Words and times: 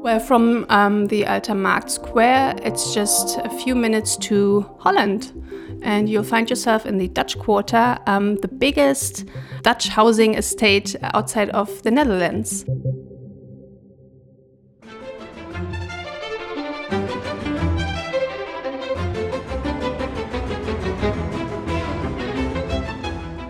Well, 0.00 0.20
from 0.20 0.64
um, 0.68 1.08
the 1.08 1.26
Alter 1.26 1.56
Markt 1.56 1.90
Square, 1.90 2.56
it's 2.62 2.94
just 2.94 3.36
a 3.38 3.50
few 3.50 3.74
minutes 3.74 4.16
to 4.18 4.64
Holland. 4.78 5.32
And 5.82 6.08
you'll 6.08 6.22
find 6.22 6.48
yourself 6.48 6.86
in 6.86 6.98
the 6.98 7.08
Dutch 7.08 7.36
Quarter, 7.38 7.98
um, 8.06 8.36
the 8.36 8.48
biggest 8.48 9.24
Dutch 9.62 9.88
housing 9.88 10.34
estate 10.34 10.94
outside 11.02 11.50
of 11.50 11.82
the 11.82 11.90
Netherlands. 11.90 12.64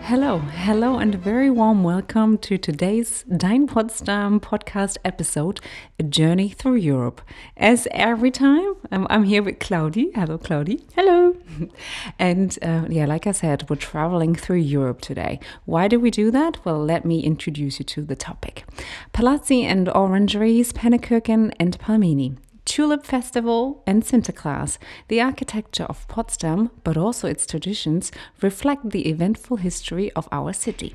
Hello, 0.09 0.39
hello, 0.39 0.97
and 0.97 1.15
a 1.15 1.19
very 1.19 1.51
warm 1.51 1.85
welcome 1.85 2.39
to 2.39 2.57
today's 2.57 3.25
Dein 3.25 3.69
Potsdam 3.69 4.41
podcast 4.41 4.97
episode, 5.05 5.61
A 5.99 6.03
Journey 6.03 6.49
Through 6.49 6.77
Europe. 6.77 7.21
As 7.59 7.87
every 7.91 8.31
time, 8.31 8.73
I'm, 8.91 9.07
I'm 9.11 9.25
here 9.25 9.43
with 9.43 9.59
Claudie. 9.59 10.11
Hello, 10.15 10.39
Claudie. 10.39 10.83
Hello. 10.95 11.37
and 12.19 12.59
uh, 12.63 12.87
yeah, 12.89 13.05
like 13.05 13.27
I 13.27 13.33
said, 13.33 13.69
we're 13.69 13.77
traveling 13.77 14.35
through 14.35 14.61
Europe 14.61 15.03
today. 15.03 15.41
Why 15.67 15.89
do 15.89 16.01
we 16.01 16.11
do 16.11 16.31
that? 16.31 16.65
Well, 16.65 16.83
let 16.83 17.05
me 17.05 17.21
introduce 17.21 17.79
you 17.79 17.85
to 17.85 18.01
the 18.01 18.17
topic 18.17 18.65
Palazzi 19.13 19.63
and 19.63 19.91
Orangeries, 19.91 20.73
Pannekuchen, 20.73 21.53
and 21.61 21.79
Pelmeni. 21.79 22.39
Tulip 22.69 23.07
Festival, 23.07 23.83
and 23.87 24.05
Sinterklaas, 24.05 24.77
the 25.09 25.23
architecture 25.23 25.85
of 25.85 26.07
Potsdam, 26.07 26.71
but 26.85 26.99
also 26.99 27.27
its 27.27 27.47
traditions, 27.47 28.13
reflect 28.43 28.91
the 28.91 29.09
eventful 29.09 29.57
history 29.57 30.13
of 30.13 30.29
our 30.31 30.53
city. 30.53 30.95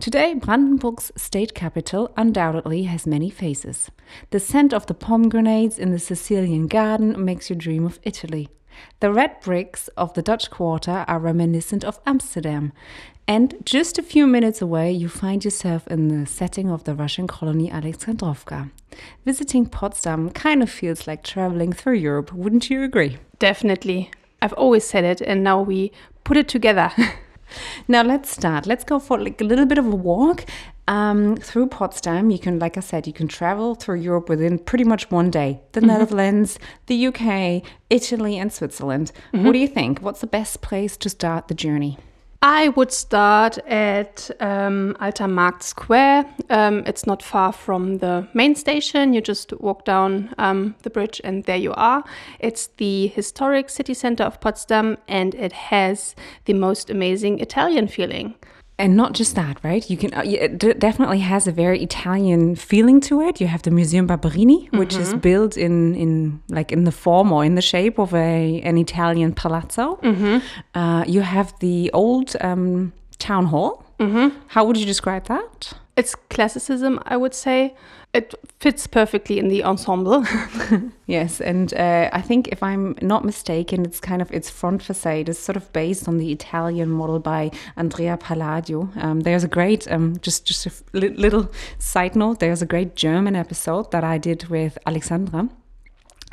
Today, 0.00 0.32
Brandenburg's 0.32 1.12
state 1.14 1.54
capital 1.54 2.10
undoubtedly 2.16 2.84
has 2.84 3.06
many 3.06 3.28
faces. 3.28 3.90
The 4.30 4.40
scent 4.40 4.72
of 4.72 4.86
the 4.86 4.94
pomegranates 4.94 5.78
in 5.78 5.90
the 5.90 5.98
Sicilian 5.98 6.66
garden 6.66 7.22
makes 7.22 7.50
you 7.50 7.56
dream 7.56 7.84
of 7.84 8.00
Italy. 8.04 8.48
The 9.00 9.12
red 9.12 9.40
bricks 9.40 9.88
of 9.96 10.14
the 10.14 10.22
Dutch 10.22 10.50
quarter 10.50 11.04
are 11.08 11.18
reminiscent 11.18 11.84
of 11.84 12.00
Amsterdam, 12.06 12.72
and 13.28 13.54
just 13.64 13.98
a 13.98 14.02
few 14.02 14.26
minutes 14.26 14.60
away, 14.60 14.90
you 14.90 15.08
find 15.08 15.44
yourself 15.44 15.86
in 15.86 16.08
the 16.08 16.26
setting 16.26 16.70
of 16.70 16.84
the 16.84 16.94
Russian 16.94 17.26
colony 17.26 17.70
Alexandrovka. 17.70 18.70
Visiting 19.24 19.66
Potsdam 19.66 20.30
kind 20.30 20.62
of 20.62 20.68
feels 20.68 21.06
like 21.06 21.22
traveling 21.22 21.72
through 21.72 21.94
Europe, 21.94 22.32
wouldn't 22.32 22.68
you 22.68 22.82
agree? 22.82 23.18
Definitely. 23.38 24.10
I've 24.40 24.52
always 24.54 24.84
said 24.84 25.04
it, 25.04 25.20
and 25.20 25.44
now 25.44 25.62
we 25.62 25.92
put 26.24 26.36
it 26.36 26.48
together. 26.48 26.90
now 27.88 28.02
let's 28.02 28.30
start. 28.30 28.66
Let's 28.66 28.84
go 28.84 28.98
for 28.98 29.18
like 29.18 29.40
a 29.40 29.44
little 29.44 29.66
bit 29.66 29.78
of 29.78 29.86
a 29.86 29.96
walk 29.96 30.44
um, 30.88 31.36
through 31.36 31.68
Potsdam. 31.68 32.30
You 32.30 32.38
can, 32.38 32.58
like 32.58 32.76
I 32.76 32.80
said, 32.80 33.06
you 33.06 33.12
can 33.12 33.28
travel 33.28 33.74
through 33.74 34.00
Europe 34.00 34.28
within 34.28 34.58
pretty 34.58 34.84
much 34.84 35.10
one 35.10 35.30
day. 35.30 35.60
The 35.72 35.80
mm 35.80 35.88
-hmm. 35.88 35.98
Netherlands, 35.98 36.58
the 36.86 37.08
UK, 37.08 37.62
Italy, 37.88 38.40
and 38.40 38.52
Switzerland. 38.52 39.12
Mm 39.12 39.38
-hmm. 39.38 39.44
What 39.44 39.52
do 39.52 39.58
you 39.58 39.72
think? 39.72 40.00
What's 40.00 40.20
the 40.20 40.38
best 40.38 40.60
place 40.60 40.96
to 40.96 41.08
start 41.08 41.46
the 41.46 41.54
journey? 41.54 41.96
I 42.44 42.70
would 42.70 42.90
start 42.90 43.58
at 43.68 44.28
um, 44.40 44.96
Alter 44.98 45.28
Markt 45.28 45.62
Square. 45.62 46.24
Um, 46.50 46.82
it's 46.86 47.06
not 47.06 47.22
far 47.22 47.52
from 47.52 47.98
the 47.98 48.26
main 48.34 48.56
station. 48.56 49.14
You 49.14 49.20
just 49.20 49.52
walk 49.60 49.84
down 49.84 50.34
um, 50.38 50.74
the 50.82 50.90
bridge 50.90 51.20
and 51.22 51.44
there 51.44 51.56
you 51.56 51.72
are. 51.76 52.02
It's 52.40 52.66
the 52.78 53.06
historic 53.14 53.70
city 53.70 53.94
center 53.94 54.24
of 54.24 54.40
Potsdam 54.40 54.96
and 55.06 55.34
it 55.36 55.52
has 55.52 56.16
the 56.44 56.54
most 56.54 56.90
amazing 56.90 57.38
Italian 57.38 57.86
feeling 57.86 58.34
and 58.82 58.96
not 58.96 59.12
just 59.12 59.36
that, 59.36 59.58
right? 59.62 59.88
You 59.88 59.96
can 59.96 60.12
uh, 60.12 60.22
it 60.24 60.80
definitely 60.80 61.20
has 61.20 61.46
a 61.46 61.52
very 61.52 61.80
Italian 61.82 62.56
feeling 62.56 63.00
to 63.02 63.20
it. 63.20 63.40
You 63.40 63.46
have 63.46 63.62
the 63.62 63.70
Museum 63.70 64.06
Barberini, 64.06 64.68
which 64.72 64.94
mm 64.94 64.98
-hmm. 64.98 65.02
is 65.02 65.08
mm-hmm. 65.08 65.20
built 65.28 65.56
in 65.56 65.94
in 65.94 66.42
like 66.48 66.74
in 66.74 66.84
the 66.84 66.92
form 66.92 67.32
or 67.32 67.44
in 67.44 67.54
the 67.54 67.62
shape 67.62 67.96
of 68.02 68.12
a 68.14 68.60
an 68.70 68.76
Italian 68.76 69.32
palazzo. 69.32 69.98
Mm 70.02 70.14
-hmm. 70.14 70.36
uh, 70.80 71.02
you 71.14 71.22
have 71.22 71.48
the 71.58 71.88
old 71.92 72.28
um, 72.44 72.92
town 73.28 73.44
hall. 73.46 73.72
Mm 73.98 74.10
-hmm. 74.12 74.30
How 74.46 74.62
would 74.64 74.76
you 74.76 74.86
describe 74.86 75.22
that? 75.34 75.80
It's 75.94 76.14
classicism, 76.28 76.92
I 77.10 77.14
would 77.14 77.34
say 77.34 77.72
it 78.14 78.34
fits 78.60 78.86
perfectly 78.86 79.38
in 79.38 79.48
the 79.48 79.64
ensemble. 79.64 80.24
yes, 81.06 81.40
and 81.40 81.72
uh, 81.74 82.10
I 82.12 82.20
think 82.20 82.48
if 82.48 82.62
I'm 82.62 82.94
not 83.00 83.24
mistaken, 83.24 83.86
it's 83.86 84.00
kind 84.00 84.20
of 84.20 84.30
its 84.30 84.50
front 84.50 84.82
facade 84.82 85.30
is 85.30 85.38
sort 85.38 85.56
of 85.56 85.72
based 85.72 86.06
on 86.08 86.18
the 86.18 86.30
Italian 86.30 86.90
model 86.90 87.20
by 87.20 87.50
Andrea 87.76 88.18
Palladio. 88.18 88.90
Um, 88.96 89.20
there's 89.20 89.44
a 89.44 89.48
great, 89.48 89.90
um, 89.90 90.18
just 90.20 90.44
just 90.44 90.66
a 90.66 90.72
little 90.92 91.50
side 91.78 92.14
note. 92.14 92.40
There's 92.40 92.60
a 92.60 92.66
great 92.66 92.96
German 92.96 93.34
episode 93.34 93.90
that 93.92 94.04
I 94.04 94.18
did 94.18 94.48
with 94.48 94.76
Alexandra 94.86 95.48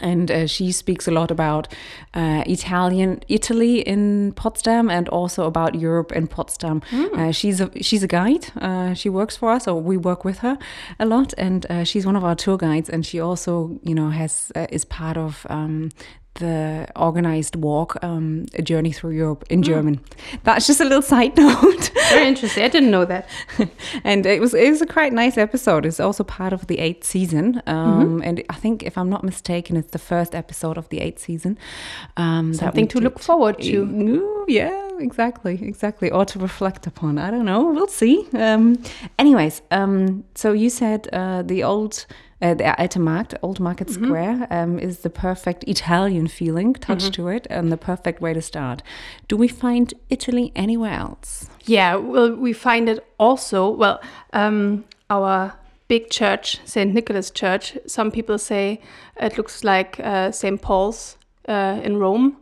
and 0.02 0.32
uh, 0.32 0.48
she 0.48 0.72
speaks 0.72 1.08
a 1.08 1.12
lot 1.12 1.32
about 1.32 1.68
uh, 2.14 2.44
Italian 2.46 3.22
Italy 3.28 3.80
in 3.82 4.34
Potsdam 4.34 4.90
and 4.90 5.10
also 5.10 5.46
about 5.46 5.76
Europe 5.76 6.12
in 6.12 6.28
Potsdam. 6.28 6.82
Mm. 6.92 7.18
Uh, 7.18 7.32
she's 7.32 7.62
a 7.62 7.70
she's 7.82 8.04
a 8.04 8.08
guide. 8.08 8.48
Uh, 8.62 8.94
she 8.94 9.10
works 9.10 9.38
for 9.38 9.52
us, 9.52 9.68
or 9.68 9.82
we 9.82 9.98
work 9.98 10.26
with 10.26 10.40
her 10.40 10.58
a 11.00 11.06
lot, 11.06 11.34
and 11.38 11.66
uh, 11.70 11.84
she's 11.84 12.06
one 12.06 12.16
of 12.16 12.24
our 12.24 12.36
tour 12.36 12.58
guides. 12.58 12.90
And 12.90 13.06
she 13.06 13.20
also, 13.20 13.80
you 13.84 13.96
know, 13.96 14.10
has 14.10 14.52
uh, 14.56 14.68
is 14.70 14.86
part 14.86 15.18
of 15.18 15.46
um, 15.50 15.90
the 16.40 16.88
organized 16.96 17.56
walk, 17.56 18.02
um, 18.04 18.46
a 18.56 18.62
journey 18.62 18.92
through 18.92 19.12
Europe 19.12 19.46
in 19.50 19.62
mm. 19.62 19.66
German. 19.66 20.00
That's 20.44 20.66
just 20.68 20.82
a 20.82 20.84
little 20.84 21.02
side 21.02 21.38
note. 21.38 21.92
Very 22.10 22.28
interesting. 22.28 22.64
I 22.64 22.70
didn't 22.70 22.92
know 22.92 23.06
that. 23.06 23.30
and 24.04 24.26
it 24.26 24.42
was 24.42 24.54
it 24.54 24.70
was 24.70 24.82
a 24.82 24.88
quite 24.88 25.14
nice 25.14 25.38
episode. 25.38 25.86
It's 25.86 26.00
also 26.00 26.24
part 26.24 26.54
of 26.54 26.68
the 26.68 26.80
eighth 26.80 27.04
season, 27.04 27.62
um, 27.68 27.76
mm-hmm. 27.76 28.24
and 28.24 28.44
I 28.50 28.56
think 28.56 28.84
if 28.84 28.98
I'm 28.98 29.10
not 29.10 29.24
mistaken, 29.24 29.78
it's 29.78 29.92
the 29.92 30.00
first 30.00 30.34
episode 30.34 30.78
of 30.78 30.90
the 30.90 31.00
eighth 31.00 31.20
season. 31.20 31.58
Um, 32.18 32.54
Something 32.54 32.88
to 32.90 33.00
look 33.00 33.20
forward 33.20 33.62
to. 33.62 34.46
Yeah, 34.48 34.89
exactly, 35.00 35.60
exactly, 35.62 36.12
or 36.12 36.26
to 36.26 36.40
reflect 36.40 36.88
upon. 36.88 37.18
I 37.18 37.32
don't 37.32 37.46
know. 37.46 37.72
We'll 37.72 37.88
see. 37.88 38.28
Um, 38.34 38.82
anyways, 39.18 39.62
um, 39.72 40.24
so 40.36 40.52
you 40.52 40.70
said 40.70 41.08
uh, 41.14 41.42
the 41.42 41.64
old 41.64 42.06
uh, 42.42 42.54
the 42.54 42.80
Alte 42.80 43.00
Markt, 43.00 43.36
Old 43.42 43.60
Market 43.60 43.90
mm 43.90 43.96
-hmm. 43.96 44.06
Square, 44.06 44.48
um, 44.50 44.80
is 44.80 45.00
the 45.00 45.10
perfect 45.10 45.64
Italian 45.64 46.28
feeling 46.28 46.74
touch 46.80 47.04
mm 47.04 47.10
-hmm. 47.10 47.16
to 47.16 47.28
it 47.30 47.52
and 47.52 47.70
the 47.70 47.78
perfect 47.78 48.20
way 48.20 48.34
to 48.34 48.42
start. 48.42 48.84
Do 49.28 49.38
we 49.38 49.48
find 49.48 49.94
Italy 50.08 50.52
anywhere 50.56 50.98
else? 51.00 51.48
Yeah, 51.66 52.12
well, 52.12 52.36
we 52.40 52.54
find 52.54 52.90
it 52.90 53.00
also. 53.18 53.78
Well, 53.78 54.00
um, 54.34 54.84
our 55.08 55.52
big 55.88 56.10
church, 56.10 56.60
St. 56.66 56.94
Nicholas 56.94 57.32
Church, 57.32 57.78
some 57.86 58.12
people 58.12 58.38
say 58.38 58.80
it 59.22 59.36
looks 59.38 59.64
like 59.64 60.02
uh, 60.04 60.32
St. 60.32 60.62
Paul's 60.62 61.18
uh, 61.50 61.84
in 61.84 61.98
Rome. 61.98 62.36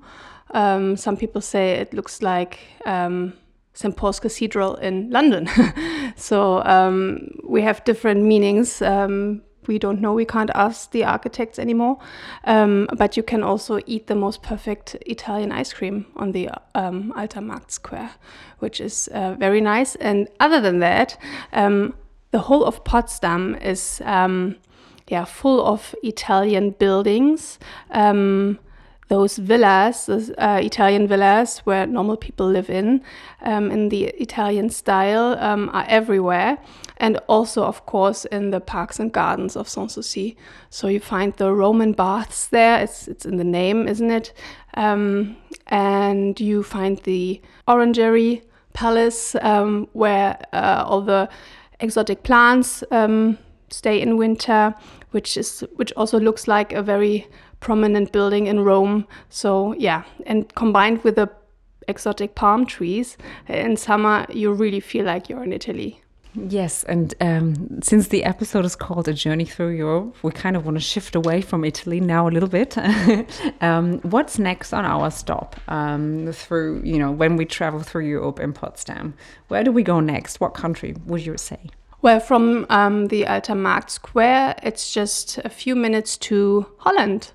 Um, 0.51 0.95
some 0.95 1.17
people 1.17 1.41
say 1.41 1.73
it 1.73 1.93
looks 1.93 2.21
like 2.21 2.59
um, 2.85 3.33
St. 3.73 3.95
Paul's 3.95 4.19
Cathedral 4.19 4.75
in 4.75 5.09
London. 5.09 5.49
so 6.15 6.63
um, 6.63 7.29
we 7.43 7.61
have 7.61 7.83
different 7.83 8.23
meanings 8.23 8.81
um, 8.81 9.43
we 9.67 9.77
don't 9.77 10.01
know. 10.01 10.13
We 10.13 10.25
can't 10.25 10.49
ask 10.55 10.91
the 10.91 11.03
architects 11.03 11.59
anymore. 11.59 11.99
Um, 12.45 12.87
but 12.97 13.17
you 13.17 13.23
can 13.23 13.43
also 13.43 13.79
eat 13.85 14.07
the 14.07 14.15
most 14.15 14.41
perfect 14.41 14.95
Italian 15.05 15.51
ice 15.51 15.73
cream 15.73 16.05
on 16.15 16.31
the 16.31 16.49
um, 16.73 17.13
Alter 17.15 17.41
Markt 17.41 17.71
Square, 17.71 18.11
which 18.59 18.81
is 18.81 19.07
uh, 19.09 19.35
very 19.37 19.61
nice. 19.61 19.95
And 19.95 20.27
other 20.39 20.61
than 20.61 20.79
that, 20.79 21.17
um, 21.53 21.93
the 22.31 22.39
whole 22.39 22.63
of 22.63 22.83
Potsdam 22.83 23.55
is 23.55 24.01
yeah 25.09 25.23
full 25.25 25.65
of 25.65 25.95
Italian 26.03 26.71
buildings. 26.71 27.59
Um, 27.91 28.59
those 29.07 29.37
villas, 29.37 30.05
those, 30.05 30.31
uh, 30.37 30.59
Italian 30.61 31.07
villas 31.07 31.59
where 31.59 31.87
normal 31.87 32.17
people 32.17 32.47
live 32.47 32.69
in, 32.69 33.01
um, 33.41 33.71
in 33.71 33.89
the 33.89 34.05
Italian 34.05 34.69
style, 34.69 35.37
um, 35.39 35.69
are 35.73 35.85
everywhere. 35.87 36.57
And 36.97 37.17
also, 37.27 37.63
of 37.63 37.85
course, 37.85 38.25
in 38.25 38.51
the 38.51 38.59
parks 38.59 38.99
and 38.99 39.11
gardens 39.11 39.55
of 39.55 39.67
Sanssouci. 39.67 40.35
So 40.69 40.87
you 40.87 40.99
find 40.99 41.33
the 41.35 41.53
Roman 41.53 41.93
baths 41.93 42.47
there. 42.47 42.81
It's, 42.81 43.07
it's 43.07 43.25
in 43.25 43.37
the 43.37 43.43
name, 43.43 43.87
isn't 43.87 44.11
it? 44.11 44.33
Um, 44.73 45.37
and 45.67 46.39
you 46.39 46.63
find 46.63 46.97
the 46.99 47.41
Orangery 47.67 48.43
Palace, 48.73 49.35
um, 49.41 49.87
where 49.93 50.37
uh, 50.53 50.83
all 50.85 51.01
the 51.01 51.29
exotic 51.79 52.23
plants 52.23 52.83
um, 52.91 53.37
stay 53.69 54.01
in 54.01 54.17
winter, 54.17 54.75
which 55.17 55.35
is 55.35 55.61
which 55.77 55.91
also 55.97 56.19
looks 56.19 56.47
like 56.47 56.71
a 56.73 56.83
very 56.83 57.27
prominent 57.59 58.11
building 58.11 58.45
in 58.45 58.59
Rome. 58.59 59.07
So 59.29 59.73
yeah, 59.79 60.03
and 60.27 60.53
combined 60.53 61.03
with 61.03 61.15
the 61.15 61.27
exotic 61.87 62.35
palm 62.35 62.67
trees 62.67 63.17
in 63.47 63.77
summer, 63.77 64.27
you 64.29 64.53
really 64.53 64.79
feel 64.79 65.05
like 65.05 65.27
you're 65.27 65.43
in 65.43 65.53
Italy. 65.53 66.03
Yes, 66.35 66.83
and 66.83 67.15
um, 67.19 67.81
since 67.81 68.09
the 68.09 68.23
episode 68.25 68.63
is 68.63 68.75
called 68.75 69.07
A 69.07 69.13
Journey 69.13 69.45
Through 69.45 69.69
Europe, 69.69 70.23
we 70.23 70.31
kind 70.31 70.55
of 70.55 70.65
want 70.65 70.77
to 70.77 70.81
shift 70.81 71.15
away 71.15 71.41
from 71.41 71.65
Italy 71.65 71.99
now 71.99 72.27
a 72.27 72.31
little 72.35 72.49
bit. 72.49 72.77
um, 73.61 73.97
what's 74.01 74.37
next 74.37 74.71
on 74.71 74.85
our 74.85 75.09
stop 75.09 75.55
um, 75.67 76.31
through, 76.31 76.83
you 76.83 76.99
know, 76.99 77.11
when 77.11 77.37
we 77.37 77.45
travel 77.45 77.79
through 77.79 78.05
Europe 78.05 78.39
in 78.39 78.53
Potsdam? 78.53 79.15
Where 79.47 79.63
do 79.63 79.71
we 79.71 79.81
go 79.81 79.99
next? 79.99 80.39
What 80.39 80.53
country 80.53 80.95
would 81.07 81.25
you 81.25 81.37
say? 81.37 81.71
Well, 82.01 82.19
from 82.19 82.67
um, 82.69 83.07
the 83.07 83.25
Alter 83.25 83.55
Markt 83.55 83.89
Square, 83.89 84.55
it's 84.61 84.93
just 84.93 85.39
a 85.39 85.49
few 85.49 85.75
minutes 85.75 86.15
to 86.17 86.67
Holland. 86.77 87.31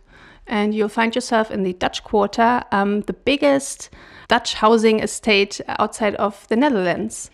And 0.47 0.73
you'll 0.73 0.89
find 0.89 1.15
yourself 1.15 1.51
in 1.51 1.65
the 1.65 1.73
Dutch 1.73 2.05
Quarter, 2.05 2.63
um, 2.71 3.01
the 3.03 3.13
biggest 3.13 3.91
Dutch 4.29 4.55
housing 4.55 5.01
estate 5.01 5.61
outside 5.67 6.15
of 6.17 6.47
the 6.49 6.57
Netherlands. 6.57 7.31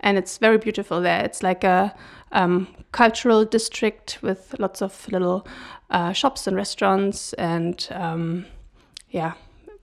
And 0.00 0.16
it's 0.16 0.38
very 0.38 0.58
beautiful 0.58 1.00
there. 1.00 1.24
It's 1.24 1.42
like 1.42 1.64
a 1.64 1.94
um, 2.30 2.68
cultural 2.92 3.44
district 3.44 4.18
with 4.22 4.54
lots 4.60 4.80
of 4.80 5.08
little 5.10 5.46
uh, 5.90 6.12
shops 6.12 6.46
and 6.46 6.56
restaurants, 6.56 7.32
and 7.34 7.88
um, 7.90 8.46
yeah, 9.10 9.32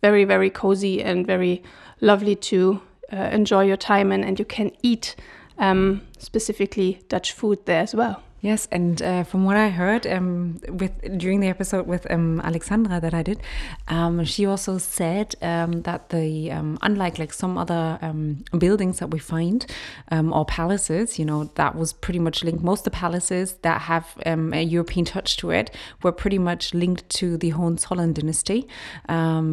very, 0.02 0.24
very 0.24 0.50
cozy 0.50 1.04
and 1.04 1.26
very 1.28 1.64
lovely 2.00 2.36
to 2.36 2.82
uh, 3.12 3.18
enjoy 3.32 3.66
your 3.66 3.78
time 3.78 4.12
in. 4.12 4.24
And 4.24 4.40
you 4.40 4.46
can 4.46 4.72
eat 4.82 5.16
um, 5.58 6.02
specifically 6.18 7.02
Dutch 7.10 7.32
food 7.32 7.66
there 7.66 7.82
as 7.82 7.96
well. 7.96 8.24
Yes, 8.46 8.68
and 8.72 9.02
uh, 9.02 9.24
from 9.24 9.44
what 9.44 9.58
I 9.58 9.70
heard 9.70 10.06
um, 10.06 10.60
with 10.70 10.92
during 11.18 11.40
the 11.40 11.48
episode 11.48 11.88
with 11.88 12.06
um, 12.12 12.40
Alexandra 12.42 13.00
that 13.00 13.12
I 13.12 13.24
did, 13.24 13.42
um, 13.88 14.24
she 14.24 14.46
also 14.46 14.78
said 14.78 15.34
um, 15.42 15.82
that 15.82 16.10
the 16.10 16.52
um, 16.52 16.78
unlike 16.84 17.18
like 17.18 17.34
some 17.34 17.58
other 17.58 17.98
um, 18.04 18.46
buildings 18.56 19.00
that 19.00 19.10
we 19.10 19.18
find 19.18 19.66
or 20.12 20.46
palaces, 20.46 21.18
you 21.18 21.26
know, 21.26 21.46
that 21.56 21.74
was 21.74 21.92
pretty 21.92 22.20
much 22.20 22.44
linked. 22.44 22.64
Most 22.64 22.82
of 22.82 22.84
the 22.86 22.92
palaces 22.92 23.54
that 23.64 23.82
have 23.82 24.16
a 24.24 24.62
European 24.62 25.06
touch 25.06 25.38
to 25.38 25.50
it 25.50 25.72
were 26.04 26.12
pretty 26.12 26.38
much 26.38 26.76
linked 26.76 27.10
to 27.22 27.38
the 27.38 27.50
Hohenzollern 27.50 28.14
dynasty 28.14 28.68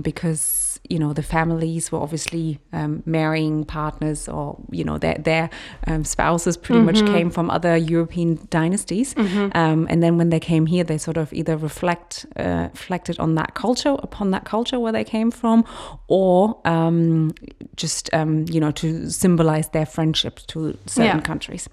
because 0.03 0.79
you 0.91 0.99
know 0.99 1.13
the 1.13 1.23
families 1.23 1.93
were 1.93 2.01
obviously 2.01 2.59
um, 2.73 3.03
marrying 3.07 3.65
partners 3.65 4.29
or 4.29 4.59
you 4.71 4.85
know 4.85 4.99
their 4.99 5.15
their 5.15 5.49
um, 5.87 6.05
spouses 6.05 6.57
pretty 6.57 6.81
mm-hmm. 6.81 7.05
much 7.05 7.15
came 7.15 7.31
from 7.31 7.49
other 7.51 7.77
European 7.77 8.39
dynasties 8.51 8.82
mm-hmm. 8.87 9.57
um, 9.57 9.87
and 9.91 10.03
then 10.03 10.17
when 10.19 10.31
they 10.31 10.41
came 10.41 10.67
here 10.67 10.85
they 10.85 10.99
sort 10.99 11.17
of 11.17 11.33
either 11.33 11.57
reflect 11.57 12.27
uh, 12.37 12.69
reflected 12.73 13.19
on 13.19 13.35
that 13.35 13.55
culture 13.55 13.97
upon 14.03 14.31
that 14.31 14.45
culture 14.45 14.79
where 14.79 14.93
they 14.93 15.05
came 15.05 15.31
from 15.31 15.65
or 16.09 16.61
um, 16.65 17.33
just 17.77 18.13
um, 18.13 18.45
you 18.49 18.61
know 18.61 18.71
to 18.71 19.11
symbolize 19.11 19.69
their 19.71 19.87
friendship 19.87 20.41
to 20.47 20.77
certain 20.87 21.19
yeah. 21.19 21.21
countries 21.21 21.69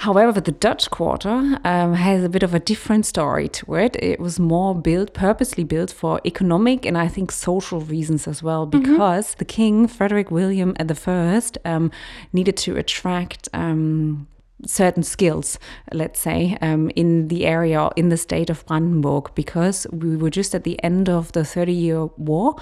However, 0.00 0.40
the 0.40 0.52
Dutch 0.52 0.90
Quarter 0.90 1.58
um, 1.62 1.92
has 1.92 2.24
a 2.24 2.30
bit 2.30 2.42
of 2.42 2.54
a 2.54 2.58
different 2.58 3.04
story 3.04 3.48
to 3.48 3.74
it. 3.74 3.96
It 4.02 4.18
was 4.18 4.40
more 4.40 4.74
built, 4.74 5.12
purposely 5.12 5.62
built 5.62 5.90
for 5.92 6.22
economic 6.24 6.86
and 6.86 6.96
I 6.96 7.06
think 7.06 7.30
social 7.30 7.82
reasons 7.82 8.26
as 8.26 8.42
well, 8.42 8.66
mm-hmm. 8.66 8.80
because 8.80 9.26
mm 9.26 9.32
-hmm. 9.32 9.38
the 9.38 9.44
King, 9.44 9.88
Frederick 9.88 10.30
William 10.30 10.72
I, 10.80 11.42
um, 11.64 11.90
needed 12.32 12.56
to 12.64 12.76
attract. 12.78 13.48
Um, 13.52 14.26
certain 14.66 15.02
skills, 15.02 15.58
let's 15.92 16.20
say, 16.20 16.56
um, 16.60 16.90
in 16.96 17.28
the 17.28 17.46
area, 17.46 17.90
in 17.96 18.08
the 18.08 18.16
state 18.16 18.50
of 18.50 18.64
Brandenburg, 18.66 19.34
because 19.34 19.86
we 19.92 20.16
were 20.16 20.30
just 20.30 20.54
at 20.54 20.64
the 20.64 20.82
end 20.82 21.08
of 21.08 21.32
the 21.32 21.44
Thirty 21.44 21.72
Year 21.72 22.06
War 22.16 22.56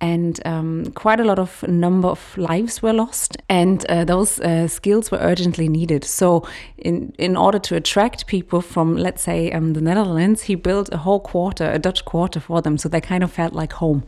and 0.00 0.40
um, 0.46 0.86
quite 0.92 1.20
a 1.20 1.24
lot 1.24 1.38
of 1.38 1.62
number 1.68 2.08
of 2.08 2.38
lives 2.38 2.80
were 2.80 2.92
lost, 2.92 3.36
and 3.50 3.84
uh, 3.86 4.04
those 4.04 4.40
uh, 4.40 4.66
skills 4.66 5.10
were 5.10 5.18
urgently 5.18 5.68
needed. 5.68 6.04
So, 6.04 6.46
in 6.78 7.12
in 7.18 7.36
order 7.36 7.58
to 7.58 7.76
attract 7.76 8.26
people 8.26 8.62
from, 8.62 8.96
let's 8.96 9.22
say, 9.22 9.52
um, 9.52 9.74
the 9.74 9.80
Netherlands, 9.80 10.42
he 10.42 10.54
built 10.54 10.88
a 10.92 10.96
whole 10.96 11.20
quarter, 11.20 11.70
a 11.70 11.78
Dutch 11.78 12.04
quarter 12.04 12.40
for 12.40 12.62
them, 12.62 12.78
so 12.78 12.88
they 12.88 13.00
kind 13.00 13.22
of 13.22 13.30
felt 13.30 13.52
like 13.52 13.74
home. 13.74 14.04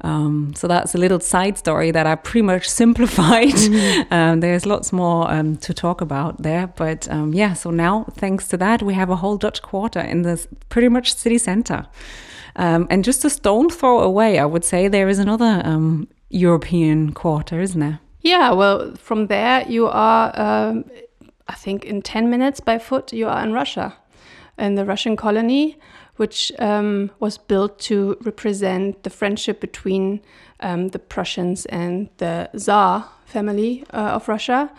Um, 0.00 0.54
so 0.54 0.68
that's 0.68 0.94
a 0.94 0.98
little 0.98 1.20
side 1.20 1.58
story 1.58 1.90
that 1.90 2.06
I 2.06 2.14
pretty 2.14 2.42
much 2.42 2.68
simplified. 2.82 3.54
Mm-hmm. 3.54 4.40
there's 4.40 4.64
lots 4.64 4.92
more 4.92 5.30
um, 5.30 5.56
to 5.58 5.74
talk 5.74 6.00
about 6.00 6.42
there, 6.42 6.66
but 6.76 7.10
um, 7.10 7.32
yeah. 7.34 7.54
So 7.54 7.70
now, 7.70 8.04
thanks 8.12 8.48
to 8.48 8.56
that, 8.58 8.82
we 8.82 8.94
have 8.94 9.10
a 9.10 9.16
whole 9.16 9.36
Dutch 9.36 9.62
quarter 9.62 10.00
in 10.00 10.22
this 10.22 10.46
pretty 10.68 10.88
much 10.88 11.14
city 11.14 11.38
center. 11.38 11.86
Um, 12.56 12.86
and 12.90 13.04
just 13.04 13.24
a 13.24 13.30
stone 13.30 13.68
throw 13.68 14.00
away, 14.00 14.38
I 14.38 14.46
would 14.46 14.64
say 14.64 14.88
there 14.88 15.08
is 15.08 15.18
another 15.18 15.60
um, 15.64 16.08
European 16.30 17.12
quarter, 17.12 17.60
isn't 17.60 17.80
there? 17.80 18.00
Yeah, 18.22 18.52
well, 18.52 18.94
from 18.96 19.26
there 19.26 19.64
you 19.68 19.86
are, 19.86 20.32
um, 20.40 20.84
I 21.48 21.54
think, 21.54 21.84
in 21.84 22.02
10 22.02 22.30
minutes 22.30 22.60
by 22.60 22.78
foot, 22.78 23.12
you 23.12 23.28
are 23.28 23.42
in 23.44 23.52
Russia, 23.52 23.94
in 24.58 24.74
the 24.74 24.84
Russian 24.84 25.16
colony, 25.16 25.78
which 26.16 26.50
um, 26.58 27.10
was 27.20 27.36
built 27.36 27.78
to 27.78 28.16
represent 28.22 29.02
the 29.02 29.10
friendship 29.10 29.60
between 29.60 30.22
um, 30.60 30.88
the 30.88 30.98
Prussians 30.98 31.66
and 31.66 32.08
the 32.16 32.48
Tsar 32.56 33.10
family 33.26 33.84
uh, 33.92 34.14
of 34.14 34.28
Russia. 34.28 34.70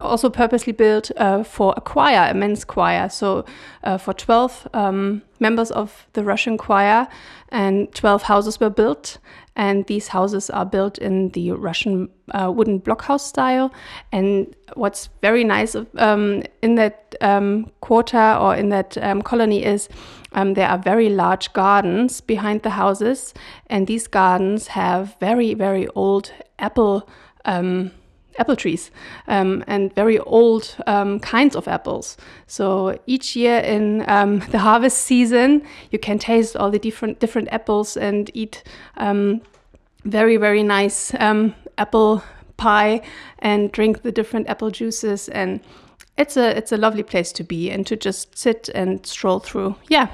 Also, 0.00 0.30
purposely 0.30 0.72
built 0.72 1.10
uh, 1.16 1.42
for 1.42 1.74
a 1.76 1.80
choir, 1.80 2.30
a 2.30 2.34
men's 2.34 2.64
choir. 2.64 3.08
So, 3.08 3.44
uh, 3.82 3.98
for 3.98 4.12
12 4.12 4.68
um, 4.74 5.22
members 5.40 5.70
of 5.70 6.06
the 6.12 6.22
Russian 6.22 6.58
choir, 6.58 7.08
and 7.48 7.92
12 7.94 8.22
houses 8.22 8.60
were 8.60 8.70
built. 8.70 9.18
And 9.56 9.86
these 9.86 10.08
houses 10.08 10.50
are 10.50 10.66
built 10.66 10.98
in 10.98 11.30
the 11.30 11.52
Russian 11.52 12.10
uh, 12.32 12.52
wooden 12.54 12.78
blockhouse 12.78 13.26
style. 13.26 13.72
And 14.12 14.54
what's 14.74 15.08
very 15.22 15.44
nice 15.44 15.74
um, 15.96 16.42
in 16.60 16.74
that 16.74 17.14
um, 17.22 17.70
quarter 17.80 18.34
or 18.38 18.54
in 18.54 18.68
that 18.68 18.98
um, 18.98 19.22
colony 19.22 19.64
is 19.64 19.88
um, 20.36 20.52
there 20.52 20.68
are 20.68 20.78
very 20.78 21.08
large 21.08 21.52
gardens 21.54 22.20
behind 22.20 22.62
the 22.62 22.70
houses, 22.70 23.32
and 23.68 23.86
these 23.86 24.06
gardens 24.06 24.68
have 24.68 25.16
very, 25.18 25.54
very 25.54 25.88
old 25.88 26.30
apple 26.58 27.08
um, 27.46 27.90
apple 28.38 28.56
trees 28.56 28.90
um, 29.28 29.64
and 29.66 29.94
very 29.94 30.18
old 30.18 30.76
um, 30.86 31.18
kinds 31.20 31.56
of 31.56 31.66
apples. 31.68 32.16
So 32.46 32.98
each 33.06 33.34
year 33.34 33.58
in 33.58 34.08
um, 34.08 34.38
the 34.50 34.58
harvest 34.58 34.98
season, 34.98 35.62
you 35.90 35.98
can 35.98 36.18
taste 36.18 36.56
all 36.56 36.70
the 36.70 36.78
different 36.78 37.18
different 37.18 37.48
apples 37.50 37.96
and 37.96 38.30
eat 38.34 38.62
um, 38.98 39.40
very 40.04 40.36
very 40.36 40.62
nice 40.62 41.14
um, 41.14 41.54
apple 41.78 42.22
pie 42.56 43.02
and 43.40 43.72
drink 43.72 44.02
the 44.02 44.12
different 44.12 44.48
apple 44.48 44.70
juices 44.70 45.28
and 45.28 45.60
it's 46.16 46.36
a 46.36 46.56
it's 46.56 46.72
a 46.72 46.76
lovely 46.76 47.02
place 47.02 47.32
to 47.32 47.44
be 47.44 47.70
and 47.70 47.86
to 47.86 47.96
just 47.96 48.36
sit 48.36 48.68
and 48.74 49.06
stroll 49.06 49.40
through. 49.40 49.76
Yeah. 49.88 50.08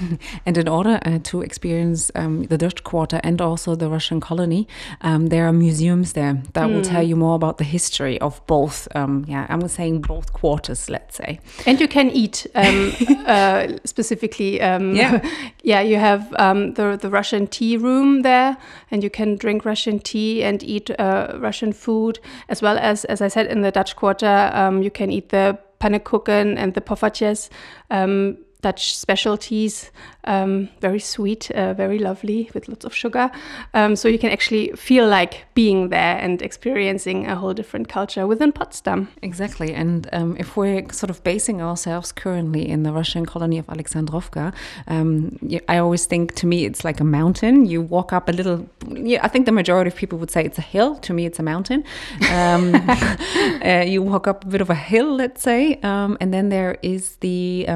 and 0.46 0.58
in 0.58 0.68
order 0.68 0.98
uh, 1.04 1.18
to 1.24 1.42
experience 1.42 2.10
um, 2.14 2.44
the 2.44 2.58
Dutch 2.58 2.84
Quarter 2.84 3.20
and 3.22 3.40
also 3.40 3.74
the 3.74 3.88
Russian 3.88 4.20
colony, 4.20 4.68
um, 5.00 5.28
there 5.28 5.46
are 5.46 5.52
museums 5.52 6.12
there 6.12 6.42
that 6.52 6.68
mm. 6.68 6.74
will 6.74 6.82
tell 6.82 7.02
hmm. 7.02 7.08
you 7.08 7.16
more 7.16 7.34
about 7.34 7.58
the 7.58 7.64
history 7.64 8.20
of 8.20 8.44
both. 8.46 8.88
Um, 8.94 9.24
yeah, 9.28 9.46
I'm 9.48 9.66
saying 9.68 10.02
both 10.02 10.32
quarters, 10.32 10.88
let's 10.90 11.16
say. 11.16 11.40
And 11.66 11.80
you 11.80 11.88
can 11.88 12.10
eat 12.10 12.46
um, 12.54 12.92
uh, 13.26 13.68
specifically. 13.84 14.60
Um, 14.60 14.94
yeah, 14.94 15.26
yeah. 15.62 15.80
You 15.80 15.96
have 15.96 16.34
um, 16.38 16.74
the 16.74 16.96
the 17.00 17.10
Russian 17.10 17.46
tea 17.46 17.76
room 17.76 18.22
there, 18.22 18.56
and 18.90 19.02
you 19.02 19.10
can 19.10 19.36
drink 19.36 19.64
Russian 19.64 19.98
tea 19.98 20.42
and 20.42 20.62
eat 20.62 20.90
uh, 20.98 21.36
Russian 21.38 21.72
food, 21.72 22.18
as 22.48 22.62
well 22.62 22.78
as, 22.78 23.04
as 23.06 23.20
I 23.20 23.28
said, 23.28 23.46
in 23.46 23.62
the 23.62 23.70
Dutch 23.70 23.96
Quarter, 23.96 24.80
you 24.82 24.90
can 24.90 25.10
eat 25.10 25.30
the 25.30 25.58
pannekuchen 25.80 26.56
and 26.56 26.74
the 26.74 26.80
poffertjes. 26.80 27.48
Um, 27.90 28.38
Dutch 28.66 28.96
specialties, 28.96 29.92
um, 30.24 30.68
very 30.80 30.98
sweet, 30.98 31.50
uh, 31.52 31.72
very 31.74 32.00
lovely 32.00 32.50
with 32.52 32.66
lots 32.66 32.84
of 32.84 32.92
sugar. 32.92 33.30
Um, 33.74 33.94
so 33.94 34.08
you 34.08 34.18
can 34.18 34.30
actually 34.30 34.72
feel 34.72 35.06
like 35.06 35.44
being 35.54 35.90
there 35.90 36.18
and 36.18 36.42
experiencing 36.42 37.28
a 37.28 37.36
whole 37.36 37.54
different 37.54 37.88
culture 37.88 38.26
within 38.26 38.50
Potsdam. 38.50 39.08
Exactly. 39.22 39.72
And 39.72 40.08
um, 40.12 40.36
if 40.36 40.56
we're 40.56 40.82
sort 40.92 41.10
of 41.10 41.22
basing 41.22 41.62
ourselves 41.62 42.10
currently 42.10 42.68
in 42.68 42.82
the 42.82 42.92
Russian 42.92 43.24
colony 43.24 43.58
of 43.58 43.66
Alexandrovka, 43.68 44.52
um, 44.88 45.38
I 45.68 45.78
always 45.78 46.06
think 46.06 46.34
to 46.40 46.46
me 46.46 46.64
it's 46.64 46.82
like 46.84 46.98
a 46.98 47.04
mountain. 47.04 47.66
You 47.66 47.82
walk 47.82 48.12
up 48.12 48.28
a 48.28 48.32
little, 48.32 48.68
yeah, 48.88 49.20
I 49.22 49.28
think 49.28 49.46
the 49.46 49.52
majority 49.52 49.88
of 49.92 49.96
people 49.96 50.18
would 50.18 50.32
say 50.32 50.44
it's 50.44 50.58
a 50.58 50.68
hill. 50.74 50.96
To 51.06 51.12
me, 51.12 51.24
it's 51.24 51.38
a 51.38 51.44
mountain. 51.44 51.84
Um, 52.32 52.74
uh, 53.64 53.84
you 53.86 54.02
walk 54.02 54.26
up 54.26 54.44
a 54.44 54.48
bit 54.48 54.60
of 54.60 54.70
a 54.70 54.74
hill, 54.74 55.14
let's 55.14 55.42
say, 55.42 55.78
um, 55.84 56.18
and 56.20 56.34
then 56.34 56.48
there 56.48 56.78
is 56.82 57.16
the 57.20 57.66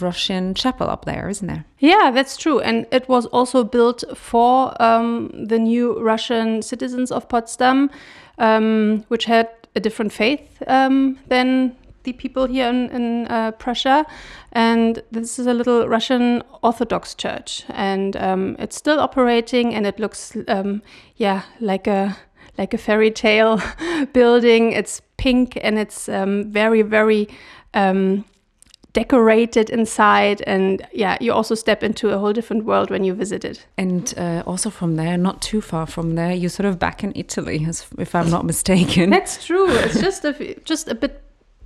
Russian 0.00 0.23
Russian 0.24 0.54
chapel 0.54 0.88
up 0.88 1.04
there, 1.04 1.28
isn't 1.28 1.46
there? 1.46 1.66
Yeah, 1.80 2.10
that's 2.10 2.38
true. 2.38 2.58
And 2.60 2.86
it 2.90 3.06
was 3.10 3.26
also 3.26 3.62
built 3.62 4.04
for 4.16 4.72
um, 4.82 5.30
the 5.48 5.58
new 5.58 6.00
Russian 6.00 6.62
citizens 6.62 7.12
of 7.12 7.28
Potsdam, 7.28 7.90
um, 8.38 9.04
which 9.08 9.26
had 9.26 9.50
a 9.76 9.80
different 9.80 10.14
faith 10.14 10.62
um, 10.66 11.18
than 11.28 11.76
the 12.04 12.14
people 12.14 12.46
here 12.46 12.68
in, 12.68 12.88
in 12.88 13.26
uh, 13.26 13.50
Prussia. 13.50 14.06
And 14.52 15.02
this 15.10 15.38
is 15.38 15.46
a 15.46 15.52
little 15.52 15.88
Russian 15.88 16.42
Orthodox 16.62 17.14
church. 17.14 17.64
And 17.68 18.16
um, 18.16 18.56
it's 18.58 18.76
still 18.76 19.00
operating 19.00 19.74
and 19.74 19.86
it 19.86 19.98
looks, 19.98 20.34
um, 20.48 20.80
yeah, 21.16 21.42
like 21.60 21.86
a 21.86 22.16
like 22.56 22.72
a 22.72 22.78
fairy 22.78 23.10
tale 23.10 23.60
building. 24.14 24.72
It's 24.72 25.02
pink 25.18 25.58
and 25.60 25.78
it's 25.78 26.08
um, 26.08 26.50
very, 26.50 26.80
very 26.82 27.28
um, 27.74 28.24
decorated 28.94 29.68
inside 29.70 30.40
and 30.46 30.86
yeah 30.92 31.18
you 31.20 31.32
also 31.32 31.54
step 31.54 31.82
into 31.82 32.10
a 32.10 32.18
whole 32.18 32.32
different 32.32 32.64
world 32.64 32.90
when 32.90 33.02
you 33.04 33.12
visit 33.12 33.44
it 33.44 33.66
and 33.76 34.14
uh, 34.16 34.42
also 34.46 34.70
from 34.70 34.94
there 34.94 35.18
not 35.18 35.42
too 35.42 35.60
far 35.60 35.84
from 35.84 36.14
there 36.14 36.32
you're 36.32 36.48
sort 36.48 36.64
of 36.64 36.78
back 36.78 37.02
in 37.02 37.12
italy 37.16 37.66
if 37.98 38.14
i'm 38.14 38.30
not 38.30 38.46
mistaken 38.46 39.10
that's 39.10 39.44
true 39.44 39.68
it's 39.68 40.00
just 40.00 40.24
a 40.24 40.54
just 40.64 40.88
a 40.88 40.94
bit 40.94 41.20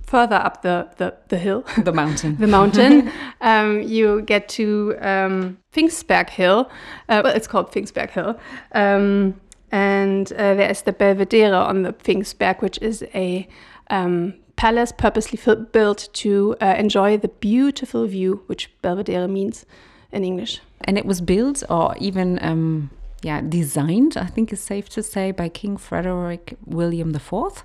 further 0.09 0.37
up 0.37 0.63
the, 0.63 0.89
the, 0.97 1.15
the 1.27 1.37
hill, 1.37 1.63
The 1.83 1.93
mountain. 1.93 2.35
the 2.37 2.47
mountain, 2.47 3.11
um, 3.41 3.81
you 3.83 4.23
get 4.23 4.49
to 4.49 4.95
um, 5.01 5.59
Pfingstberg 5.71 6.31
Hill. 6.31 6.69
Uh, 7.07 7.21
well, 7.23 7.35
it's 7.35 7.45
called 7.47 7.71
Pfingstberg 7.71 8.09
Hill. 8.09 8.39
Um, 8.71 9.39
and 9.71 10.31
uh, 10.33 10.55
there's 10.55 10.81
the 10.81 10.93
Belvedere 10.93 11.53
on 11.53 11.83
the 11.83 11.93
Pfingstberg, 11.93 12.61
which 12.61 12.79
is 12.81 13.03
a 13.13 13.47
um, 13.91 14.33
palace 14.59 14.91
purposely 14.91 15.39
built 15.71 16.09
to 16.11 16.53
uh, 16.59 16.75
enjoy 16.77 17.17
the 17.17 17.29
beautiful 17.29 18.05
view, 18.05 18.43
which 18.47 18.69
Belvedere 18.81 19.25
means 19.25 19.65
in 20.11 20.25
English. 20.25 20.59
And 20.81 20.97
it 20.97 21.05
was 21.05 21.21
built 21.21 21.63
or 21.69 21.95
even 21.97 22.37
um, 22.41 22.89
yeah, 23.21 23.39
designed, 23.41 24.17
I 24.17 24.25
think 24.25 24.51
it's 24.51 24.61
safe 24.61 24.89
to 24.89 25.03
say, 25.03 25.31
by 25.31 25.47
King 25.47 25.77
Frederick 25.77 26.57
William 26.65 27.15
IV, 27.15 27.63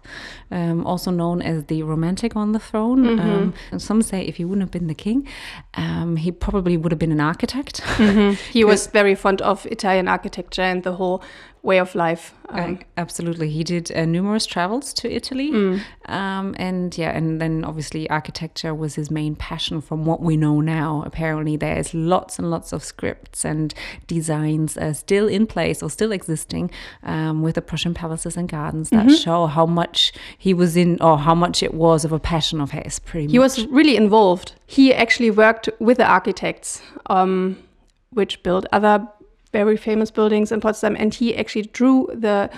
um, 0.51 0.87
also 0.87 1.11
known 1.11 1.43
as 1.43 1.65
the 1.65 1.83
Romantic 1.83 2.37
on 2.37 2.53
the 2.53 2.61
throne. 2.61 3.19
Um, 3.19 3.55
and 3.73 3.83
some 3.83 4.01
say 4.03 4.23
if 4.23 4.37
he 4.37 4.45
wouldn't 4.45 4.63
have 4.63 4.71
been 4.71 4.87
the 4.87 4.95
king, 4.95 5.27
um, 5.75 6.17
he 6.17 6.31
probably 6.31 6.77
would 6.77 6.93
have 6.93 6.99
been 6.99 7.13
an 7.13 7.21
architect. 7.21 7.83
He 8.53 8.65
was 8.65 8.87
very 8.87 9.15
fond 9.15 9.43
of 9.43 9.67
Italian 9.67 10.09
architecture 10.09 10.63
and 10.63 10.83
the 10.83 10.93
whole 10.93 11.23
way 11.65 11.79
of 11.81 11.95
life. 11.95 12.35
Um, 12.51 12.75
Uh, 12.75 12.85
absolutely, 12.99 13.49
he 13.49 13.65
did 13.65 13.91
uh, 13.91 14.05
numerous 14.05 14.47
travels 14.47 14.93
to 15.01 15.09
Italy, 15.11 15.51
um, 16.07 16.55
and 16.59 16.97
yeah, 16.99 17.17
and 17.17 17.41
then 17.41 17.65
obviously 17.65 18.09
architecture 18.11 18.75
was 18.75 18.95
his 18.97 19.11
main 19.11 19.35
passion. 19.35 19.81
From 19.81 20.05
what 20.05 20.21
we 20.21 20.37
know 20.37 20.61
now, 20.61 21.03
apparently 21.07 21.57
there's 21.57 21.95
lots 21.95 22.39
and 22.39 22.51
lots 22.51 22.73
of 22.75 22.85
scripts 22.85 23.45
and 23.45 23.73
designs 24.07 24.77
uh, 24.77 24.93
still 24.93 25.27
in 25.27 25.47
place 25.47 25.83
or 25.83 25.89
still 25.91 26.13
existing 26.13 26.71
um, 27.03 27.43
with 27.43 27.55
the 27.55 27.63
Prussian 27.63 27.95
palaces 27.95 28.37
and 28.37 28.49
gardens 28.49 28.91
that 28.91 29.11
show 29.11 29.47
how 29.47 29.67
much 29.67 30.13
he 30.39 30.53
was 30.55 30.77
in, 30.77 31.01
or 31.01 31.19
how 31.19 31.35
much 31.35 31.63
it 31.63 31.73
was 31.75 32.05
of 32.05 32.13
a 32.13 32.19
passion 32.19 32.61
of 32.61 32.71
his. 32.73 32.99
Pretty 32.99 33.27
He 33.33 33.39
much. 33.39 33.57
was 33.57 33.67
really 33.79 33.97
involved. 33.97 34.55
He 34.67 34.93
actually 34.93 35.31
worked 35.31 35.69
with 35.81 35.97
the 35.97 36.07
architects, 36.07 36.83
um, 37.07 37.57
which 38.11 38.43
built 38.43 38.67
other 38.71 39.09
very 39.55 39.77
famous 39.77 40.11
buildings 40.11 40.51
in 40.53 40.61
Potsdam, 40.61 40.97
and 40.99 41.15
he 41.15 41.37
actually 41.37 41.69
drew 41.73 42.09
the 42.27 42.51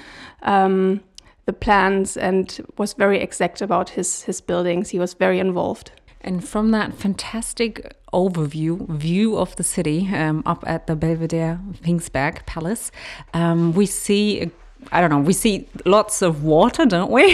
um, 0.42 1.00
the 1.44 1.52
plans 1.52 2.16
and 2.16 2.60
was 2.78 2.94
very 2.94 3.18
exact 3.20 3.62
about 3.62 3.90
his 3.90 4.24
his 4.24 4.40
buildings. 4.40 4.90
He 4.90 4.98
was 4.98 5.14
very 5.14 5.38
involved. 5.38 5.90
And 6.22 6.42
from 6.42 6.72
that 6.72 6.94
fantastic 6.94 7.70
overview 8.12 8.88
view 8.88 9.36
of 9.36 9.54
the 9.56 9.62
city 9.62 10.08
um, 10.12 10.42
up 10.46 10.64
at 10.66 10.86
the 10.86 10.96
Belvedere 10.96 11.60
Pfingstberg 11.82 12.44
Palace, 12.46 12.90
um, 13.34 13.72
we 13.72 13.86
see. 13.86 14.50
I 14.92 15.00
don't 15.00 15.10
know. 15.10 15.26
We 15.26 15.32
see 15.32 15.66
lots 15.84 16.22
of 16.22 16.44
water, 16.44 16.86
don't 16.86 17.10
we? 17.10 17.24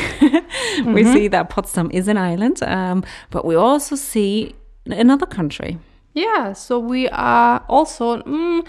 we 0.96 1.04
see 1.04 1.28
that 1.28 1.50
Potsdam 1.50 1.90
is 1.92 2.08
an 2.08 2.16
island, 2.16 2.62
um, 2.62 3.04
but 3.30 3.44
we 3.44 3.54
also 3.56 3.96
see 3.96 4.54
another 4.86 5.26
country. 5.26 5.78
Yeah, 6.14 6.52
so 6.52 6.78
we 6.78 7.08
are 7.08 7.64
also 7.68 8.22
mm, 8.22 8.66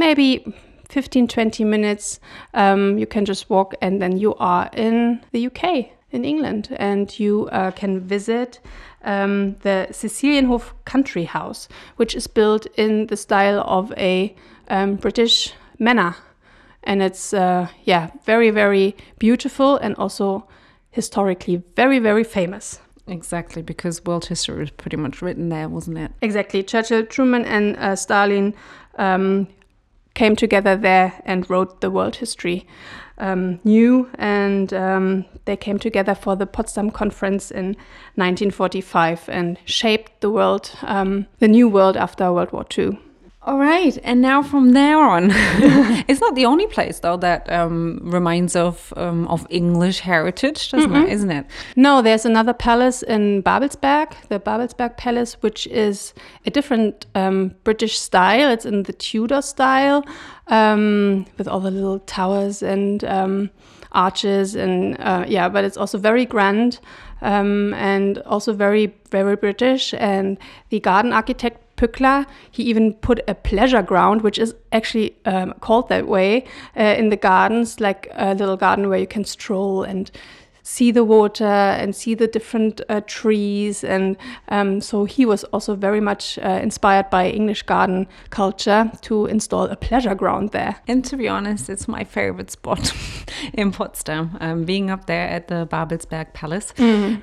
maybe 0.00 0.52
15 0.88 1.28
20 1.28 1.64
minutes. 1.64 2.18
Um, 2.54 2.98
you 2.98 3.06
can 3.06 3.24
just 3.24 3.48
walk, 3.48 3.74
and 3.80 4.02
then 4.02 4.18
you 4.18 4.34
are 4.36 4.68
in 4.72 5.20
the 5.30 5.46
UK, 5.46 5.90
in 6.10 6.24
England, 6.24 6.76
and 6.78 7.06
you 7.20 7.48
uh, 7.52 7.70
can 7.70 8.00
visit 8.00 8.58
um, 9.04 9.56
the 9.60 9.86
Cecilienhof 9.90 10.72
Country 10.84 11.24
House, 11.24 11.68
which 11.96 12.14
is 12.16 12.26
built 12.26 12.66
in 12.76 13.06
the 13.06 13.16
style 13.16 13.60
of 13.60 13.92
a 13.96 14.34
um, 14.68 14.96
British 14.96 15.52
manor. 15.78 16.16
And 16.82 17.02
it's, 17.02 17.34
uh, 17.34 17.68
yeah, 17.84 18.10
very, 18.24 18.50
very 18.50 18.96
beautiful 19.18 19.76
and 19.76 19.94
also 19.96 20.48
historically 20.90 21.62
very, 21.76 21.98
very 21.98 22.24
famous. 22.24 22.80
Exactly, 23.06 23.62
because 23.62 24.04
world 24.04 24.26
history 24.26 24.60
was 24.60 24.70
pretty 24.70 24.96
much 24.96 25.20
written 25.20 25.50
there, 25.50 25.68
wasn't 25.68 25.98
it? 25.98 26.10
Exactly. 26.22 26.62
Churchill, 26.62 27.04
Truman, 27.04 27.44
and 27.44 27.76
uh, 27.76 27.96
Stalin 27.96 28.54
um, 28.98 29.46
came 30.14 30.36
together 30.36 30.76
there 30.76 31.20
and 31.24 31.48
wrote 31.48 31.80
the 31.80 31.90
world 31.90 32.16
history 32.16 32.66
um, 33.18 33.60
new, 33.64 34.08
and 34.14 34.72
um, 34.72 35.24
they 35.44 35.56
came 35.56 35.78
together 35.78 36.14
for 36.14 36.36
the 36.36 36.46
Potsdam 36.46 36.90
Conference 36.90 37.50
in 37.50 37.76
1945 38.16 39.28
and 39.28 39.58
shaped 39.64 40.20
the 40.20 40.30
world, 40.30 40.72
um, 40.82 41.26
the 41.38 41.48
new 41.48 41.68
world 41.68 41.96
after 41.96 42.32
World 42.32 42.52
War 42.52 42.64
II. 42.76 42.98
All 43.42 43.56
right, 43.56 43.98
and 44.04 44.20
now 44.20 44.42
from 44.42 44.72
there 44.72 44.98
on, 44.98 45.30
it's 46.08 46.20
not 46.20 46.34
the 46.34 46.44
only 46.44 46.66
place 46.66 47.00
though 47.00 47.16
that 47.16 47.50
um, 47.50 47.98
reminds 48.02 48.54
of 48.54 48.92
um, 48.98 49.26
of 49.28 49.46
English 49.48 50.00
heritage, 50.00 50.70
doesn't 50.70 50.94
it? 50.94 51.08
Isn't 51.08 51.30
it? 51.30 51.46
No, 51.74 52.02
there's 52.02 52.26
another 52.26 52.52
palace 52.52 53.02
in 53.02 53.42
Babelsberg, 53.42 54.12
the 54.28 54.38
Babelsberg 54.38 54.98
Palace, 54.98 55.38
which 55.40 55.66
is 55.68 56.12
a 56.44 56.50
different 56.50 57.06
um, 57.14 57.54
British 57.64 57.98
style. 57.98 58.50
It's 58.50 58.66
in 58.66 58.82
the 58.82 58.92
Tudor 58.92 59.40
style, 59.40 60.04
um, 60.48 61.24
with 61.38 61.48
all 61.48 61.60
the 61.60 61.70
little 61.70 62.00
towers 62.00 62.62
and 62.62 63.02
um, 63.04 63.48
arches, 63.92 64.54
and 64.54 65.00
uh, 65.00 65.24
yeah, 65.26 65.48
but 65.48 65.64
it's 65.64 65.78
also 65.78 65.96
very 65.96 66.26
grand 66.26 66.78
um, 67.22 67.74
and 67.74 68.18
also 68.18 68.52
very, 68.52 68.94
very 69.10 69.36
British. 69.36 69.94
And 69.94 70.38
the 70.68 70.80
garden 70.80 71.12
architect 71.12 71.69
Pückler, 71.80 72.26
he 72.50 72.62
even 72.64 72.92
put 72.92 73.20
a 73.26 73.34
pleasure 73.34 73.82
ground, 73.82 74.20
which 74.20 74.38
is 74.38 74.54
actually 74.70 75.16
um, 75.24 75.54
called 75.60 75.88
that 75.88 76.06
way, 76.06 76.44
uh, 76.76 76.94
in 76.98 77.08
the 77.08 77.16
gardens, 77.16 77.80
like 77.80 78.08
a 78.12 78.34
little 78.34 78.58
garden 78.58 78.90
where 78.90 78.98
you 78.98 79.06
can 79.06 79.24
stroll 79.24 79.82
and 79.82 80.10
see 80.62 80.90
the 80.90 81.02
water 81.04 81.44
and 81.44 81.96
see 81.96 82.14
the 82.14 82.26
different 82.26 82.82
uh, 82.88 83.00
trees. 83.06 83.82
And 83.82 84.16
um, 84.48 84.80
so 84.82 85.04
he 85.04 85.24
was 85.24 85.42
also 85.44 85.74
very 85.74 86.00
much 86.00 86.38
uh, 86.38 86.60
inspired 86.62 87.08
by 87.08 87.30
English 87.30 87.62
garden 87.62 88.06
culture 88.28 88.90
to 89.00 89.26
install 89.26 89.64
a 89.64 89.76
pleasure 89.76 90.14
ground 90.14 90.50
there. 90.50 90.76
And 90.86 91.02
to 91.06 91.16
be 91.16 91.28
honest, 91.28 91.70
it's 91.70 91.88
my 91.88 92.04
favorite 92.04 92.50
spot 92.50 92.92
in 93.54 93.72
Potsdam, 93.72 94.36
um, 94.40 94.64
being 94.64 94.90
up 94.90 95.06
there 95.06 95.28
at 95.28 95.48
the 95.48 95.66
Babelsberg 95.70 96.32
Palace 96.34 96.72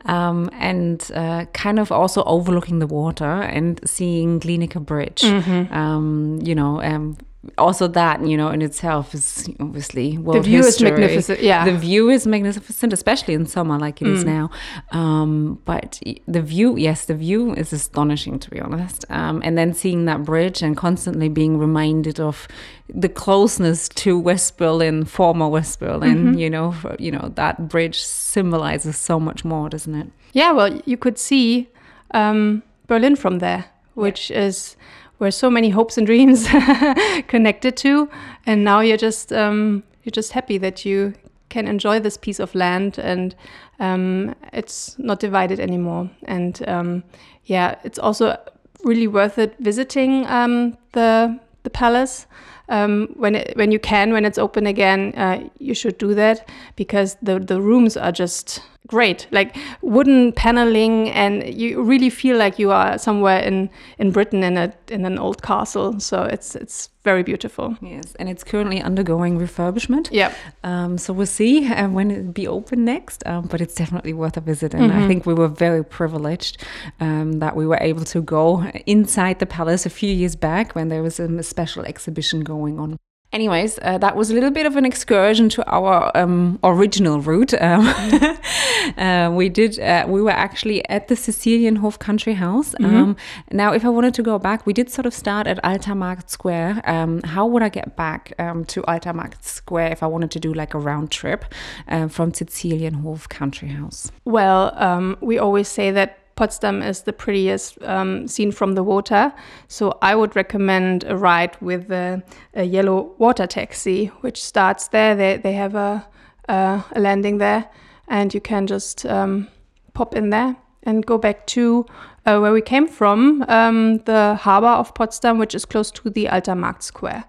um, 0.06 0.50
and 0.54 1.10
uh, 1.14 1.46
kind 1.54 1.80
of 1.80 1.92
also 1.92 2.24
overlooking 2.24 2.80
the 2.80 2.88
water 2.88 3.26
and 3.26 3.80
seeing 3.86 4.40
Glienicke 4.40 4.84
Bridge. 4.86 5.24
Um, 5.72 6.40
you 6.44 6.56
know, 6.56 6.82
um, 6.82 7.18
also 7.58 7.88
that, 7.88 8.26
you 8.26 8.38
know, 8.38 8.50
in 8.50 8.62
itself 8.62 9.14
is 9.14 9.48
obviously 9.60 10.18
world 10.18 10.46
view 10.46 10.60
is 10.60 10.82
magnificent, 10.82 11.42
yeah. 11.42 11.66
The 11.66 11.78
view 11.78 12.10
is 12.10 12.28
magnificent, 12.28 12.94
especially 12.94 13.34
in 13.34 13.46
summer 13.46 13.78
like 13.80 14.02
it 14.02 14.08
is 14.08 14.24
now. 14.24 14.50
Um, 14.92 15.60
but 15.66 16.02
the 16.28 16.42
view, 16.42 16.78
yes, 16.78 17.06
the 17.06 17.16
view 17.16 17.54
is 17.54 17.74
astonishing, 17.74 18.40
to 18.40 18.50
be 18.50 18.60
honest. 18.60 19.06
Um, 19.10 19.42
and 19.46 19.58
then 19.58 19.74
seeing 19.74 20.06
that 20.06 20.24
bridge 20.24 20.62
and 20.62 20.76
constantly 20.78 21.30
being 21.30 21.58
reminded 21.58 22.20
of 22.20 22.48
the 22.94 23.10
closeness 23.10 23.90
to 23.90 24.18
West 24.18 24.58
Berlin, 24.58 25.06
former 25.06 25.48
West 25.48 25.80
Berlin, 25.80 26.38
you 26.38 26.50
know, 26.50 26.72
for- 26.72 26.96
you 27.00 27.12
know, 27.12 27.32
that 27.36 27.68
bridge 27.68 28.02
symbolizes 28.02 28.98
so 28.98 29.20
much 29.20 29.44
more, 29.44 29.70
doesn't 29.70 29.96
it? 29.96 30.08
Yeah, 30.34 30.52
well, 30.52 30.80
you 30.86 30.98
could 30.98 31.18
see 31.18 31.68
um, 32.12 32.64
Berlin 32.88 33.16
from 33.16 33.40
there, 33.40 33.66
which 33.96 34.32
is 34.32 34.76
where 35.18 35.32
so 35.32 35.50
many 35.50 35.70
hopes 35.70 35.98
and 35.98 36.06
dreams 36.06 36.48
connected 37.28 37.78
to, 37.78 38.10
and 38.46 38.64
now 38.64 38.80
you're 38.80 38.98
just 38.98 39.34
um, 39.34 39.84
you're 40.04 40.12
just 40.12 40.32
happy 40.32 40.58
that 40.58 40.86
you 40.86 41.14
can 41.50 41.68
enjoy 41.68 42.00
this 42.00 42.18
piece 42.18 42.40
of 42.40 42.54
land 42.56 42.98
and 42.98 43.36
um, 43.80 44.36
it's 44.54 44.98
not 45.00 45.20
divided 45.20 45.60
anymore. 45.60 46.10
And 46.24 46.68
um, 46.68 47.04
yeah, 47.46 47.76
it's 47.84 48.00
also 48.00 48.38
really 48.84 49.08
worth 49.08 49.38
it 49.38 49.56
visiting 49.60 50.26
um, 50.28 50.78
the 50.94 51.40
the 51.64 51.70
palace 51.70 52.28
um, 52.70 53.10
when 53.16 53.36
it, 53.36 53.56
when 53.58 53.72
you 53.72 53.80
can 53.80 54.14
when 54.14 54.26
it's 54.26 54.38
open 54.38 54.68
again. 54.68 55.14
Uh, 55.16 55.48
you 55.60 55.74
should 55.74 55.98
do 55.98 56.14
that 56.16 56.48
because 56.76 57.18
the 57.22 57.40
the 57.40 57.62
rooms 57.62 57.98
are 57.98 58.12
just 58.12 58.62
great, 58.88 59.28
like 59.32 59.56
wooden 59.82 60.32
paneling, 60.32 61.10
and 61.10 61.44
you 61.54 61.82
really 61.82 62.10
feel 62.10 62.38
like 62.38 62.60
you 62.60 62.72
are 62.72 62.98
somewhere 62.98 63.40
in 63.40 63.70
in 63.98 64.12
Britain 64.12 64.44
in 64.44 64.58
a 64.58 64.74
in 64.90 65.06
an 65.06 65.18
old 65.18 65.42
castle. 65.42 66.00
So 66.00 66.24
it's 66.24 66.56
it's 66.56 66.90
very 67.04 67.24
beautiful. 67.24 67.78
Yes, 67.82 68.16
and 68.20 68.30
it's 68.30 68.44
currently 68.44 68.82
undergoing 68.82 69.40
refurbishment. 69.40 70.10
Yeah. 70.12 70.34
Um, 70.64 70.98
so 70.98 71.14
we'll 71.14 71.26
see 71.26 71.68
uh, 71.68 71.88
when 71.90 72.12
it'll 72.12 72.32
be 72.32 72.48
open 72.48 72.86
next, 72.86 73.26
um, 73.26 73.48
but 73.48 73.62
it's 73.62 73.76
definitely 73.76 74.14
worth 74.14 74.38
a 74.38 74.42
visit. 74.42 74.74
And 74.74 74.92
I 74.92 75.08
think 75.08 75.26
we 75.26 75.34
were 75.34 75.48
very 75.48 75.84
privileged 75.84 76.64
um, 77.00 77.40
that 77.40 77.56
we 77.56 77.66
were 77.66 77.80
able 77.82 78.04
to 78.06 78.22
go 78.22 78.64
inside 78.86 79.40
the 79.40 79.46
palace 79.46 79.86
a 79.86 79.90
few 79.90 80.14
years 80.14 80.36
back 80.36 80.76
when 80.76 80.90
there 80.90 81.02
was 81.02 81.20
a 81.20 81.44
special 81.44 81.86
exhibition 81.86 82.42
going 82.42 82.80
on. 82.80 82.98
Anyways, 83.38 83.78
uh, 83.84 84.00
that 84.00 84.16
was 84.16 84.32
a 84.32 84.34
little 84.34 84.50
bit 84.50 84.66
of 84.66 84.78
an 84.78 84.84
excursion 84.84 85.48
to 85.50 85.64
our 85.72 86.12
um, 86.18 86.58
original 86.64 87.22
route. 87.22 87.54
Um, 87.62 87.86
uh, 88.98 89.30
we 89.32 89.48
did. 89.48 89.78
Uh, 89.80 90.06
we 90.08 90.24
were 90.24 90.32
actually 90.32 90.80
at 90.90 91.08
the 91.08 91.14
Cecilienhof 91.14 92.00
Country 92.00 92.34
House. 92.34 92.74
Um, 92.80 93.16
now, 93.52 93.74
if 93.74 93.86
I 93.86 93.90
wanted 93.90 94.16
to 94.16 94.24
go 94.24 94.40
back, 94.40 94.66
we 94.66 94.74
did 94.74 94.90
sort 94.90 95.06
of 95.06 95.14
start 95.14 95.46
at 95.46 95.64
Alter 95.64 95.94
Markt 95.94 96.32
Square. 96.32 96.82
Um, 96.86 97.22
how 97.22 97.46
would 97.46 97.62
I 97.62 97.70
get 97.70 97.96
back 97.96 98.34
um, 98.40 98.66
to 98.74 98.84
Alter 98.86 99.14
Markt 99.14 99.46
Square 99.46 99.92
if 99.92 100.02
I 100.02 100.08
wanted 100.08 100.32
to 100.32 100.40
do 100.40 100.52
like 100.52 100.74
a 100.74 100.80
round 100.80 101.12
trip 101.12 101.46
uh, 101.88 102.08
from 102.08 102.32
Cecilienhof 102.32 103.30
Country 103.30 103.68
House? 103.68 104.12
Well, 104.26 104.74
um, 104.82 105.16
we 105.22 105.38
always 105.38 105.68
say 105.68 105.92
that 105.92 106.18
Potsdam 106.38 106.82
is 106.82 107.02
the 107.02 107.12
prettiest 107.12 107.82
um, 107.84 108.28
seen 108.28 108.52
from 108.52 108.76
the 108.76 108.84
water. 108.84 109.34
So 109.68 109.98
I 110.02 110.16
would 110.16 110.36
recommend 110.36 111.04
a 111.04 111.18
ride 111.18 111.58
with 111.60 111.92
a, 111.92 112.24
a 112.54 112.64
yellow 112.64 113.16
water 113.18 113.48
taxi, 113.48 114.06
which 114.22 114.42
starts 114.42 114.88
there. 114.88 115.16
They, 115.16 115.38
they 115.38 115.54
have 115.54 115.76
a, 115.76 116.08
a, 116.48 116.84
landing 116.96 117.40
there, 117.40 117.70
and 118.08 118.34
you 118.34 118.40
can 118.40 118.68
just 118.68 119.06
um, 119.06 119.48
pop 119.94 120.16
in 120.16 120.30
there 120.30 120.56
and 120.84 121.06
go 121.06 121.18
back 121.18 121.46
to 121.48 121.86
uh, 122.26 122.40
where 122.40 122.54
we 122.54 122.62
came 122.62 122.88
from, 122.88 123.44
um, 123.48 123.98
the 124.06 124.36
harbor 124.36 124.68
of 124.68 124.94
Potsdam, 124.94 125.40
which 125.40 125.56
is 125.56 125.66
close 125.66 125.92
to 125.92 126.10
the 126.10 126.30
Alter 126.30 126.56
Markt 126.56 126.84
Square. 126.84 127.26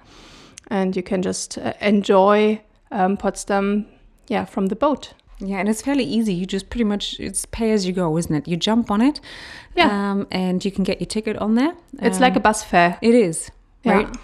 And 0.68 0.94
you 0.94 1.02
can 1.02 1.22
just 1.22 1.56
uh, 1.56 1.72
enjoy 1.80 2.60
um, 2.90 3.16
Potsdam, 3.16 3.86
yeah, 4.28 4.44
from 4.44 4.66
the 4.66 4.76
boat. 4.76 5.14
Yeah, 5.40 5.58
and 5.58 5.68
it's 5.68 5.82
fairly 5.82 6.04
easy. 6.04 6.34
You 6.34 6.46
just 6.46 6.68
pretty 6.68 6.84
much 6.84 7.18
it's 7.20 7.46
pay 7.46 7.70
as 7.70 7.86
you 7.86 7.92
go, 7.92 8.16
isn't 8.18 8.34
it? 8.34 8.48
You 8.48 8.56
jump 8.56 8.90
on 8.90 9.00
it, 9.00 9.20
Yeah. 9.76 10.10
um, 10.12 10.26
and 10.32 10.64
you 10.64 10.70
can 10.72 10.82
get 10.84 11.00
your 11.00 11.06
ticket 11.06 11.36
on 11.38 11.54
there. 11.54 11.74
It's 12.00 12.18
like 12.20 12.34
a 12.36 12.40
bus 12.40 12.64
fare. 12.64 12.98
It 13.02 13.14
is, 13.14 13.50
Yeah. 13.84 13.92
right? 13.92 14.16